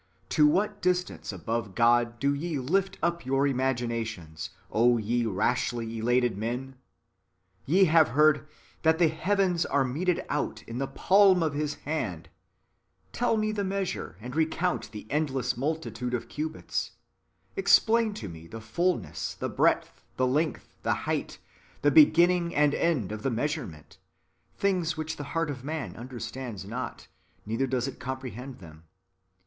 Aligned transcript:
To 0.29 0.47
what 0.47 0.81
distance 0.81 1.31
above 1.31 1.75
God 1.75 2.17
do 2.17 2.33
ye 2.33 2.57
lift 2.57 2.97
up 3.03 3.23
your 3.23 3.45
imaginations, 3.45 4.49
O 4.71 4.97
ye 4.97 5.27
rashly 5.27 5.99
elated 5.99 6.35
men? 6.39 6.75
Ye 7.67 7.85
have 7.85 8.07
heard" 8.07 8.47
that 8.81 8.97
the 8.97 9.09
heavens 9.09 9.63
are 9.63 9.83
meted 9.85 10.25
out 10.27 10.63
in 10.63 10.79
the 10.79 10.87
palm 10.87 11.43
of 11.43 11.53
[His] 11.53 11.75
hand 11.85 12.29
:"^ 11.85 12.29
tell 13.11 13.37
me 13.37 13.51
the 13.51 13.63
measure, 13.63 14.17
and 14.19 14.35
recount 14.35 14.91
the 14.91 15.05
endless 15.11 15.55
multitude 15.55 16.15
of 16.15 16.27
cubits, 16.27 16.93
explain 17.55 18.15
to 18.15 18.27
me 18.27 18.47
the 18.47 18.59
fulness, 18.59 19.35
the 19.35 19.49
breadth, 19.49 20.03
the 20.17 20.25
length, 20.25 20.73
the 20.81 20.95
height, 21.05 21.37
the 21.83 21.91
beginning 21.91 22.55
and 22.55 22.73
end 22.73 23.11
of 23.11 23.21
the 23.21 23.29
mea 23.29 23.45
surement,— 23.45 23.97
things 24.57 24.97
which 24.97 25.17
the 25.17 25.23
heart 25.37 25.51
of 25.51 25.63
man 25.63 25.95
understands 25.95 26.65
not, 26.65 27.07
neither 27.45 27.67
does 27.67 27.87
it 27.87 27.99
comprehend 27.99 28.57
them. 28.57 28.85